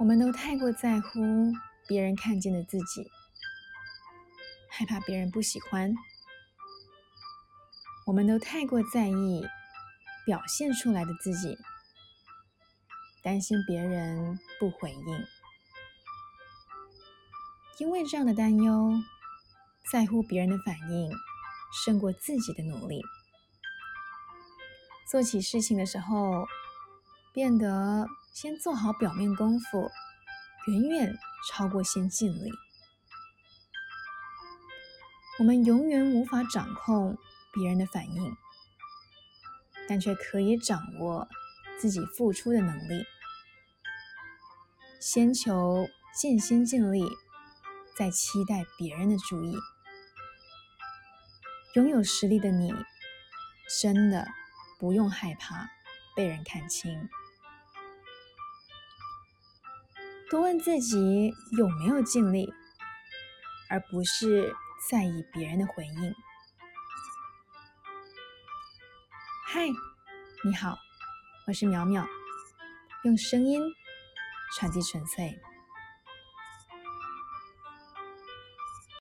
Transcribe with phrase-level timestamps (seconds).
[0.00, 1.20] 我们都太过在乎
[1.86, 3.10] 别人看见的自己，
[4.70, 5.92] 害怕别人不喜欢；
[8.06, 9.46] 我们都太过在意
[10.24, 11.58] 表现出来的自己，
[13.22, 15.26] 担心别人不回应。
[17.76, 18.94] 因为这样的担忧，
[19.92, 21.12] 在乎别人的反应
[21.84, 23.02] 胜过自己的努力。
[25.10, 26.46] 做起事情的时候，
[27.32, 29.90] 变得先做好表面功夫，
[30.66, 31.18] 远远
[31.48, 32.50] 超过先尽力。
[35.38, 37.16] 我们永远无法掌控
[37.52, 38.36] 别人的反应，
[39.88, 41.28] 但却可以掌握
[41.78, 43.04] 自己付出的能力。
[45.00, 47.08] 先求尽心尽力，
[47.96, 49.56] 再期待别人的注意。
[51.74, 52.74] 拥有实力的你，
[53.80, 54.28] 真的。
[54.78, 55.68] 不用害怕
[56.16, 57.10] 被人看清，
[60.30, 62.54] 多问自己有没有尽力，
[63.68, 64.54] 而不是
[64.88, 66.14] 在意别人的回应。
[69.44, 69.66] 嗨，
[70.44, 70.78] 你好，
[71.48, 72.06] 我是淼淼，
[73.02, 73.60] 用声音
[74.56, 75.36] 传递纯粹。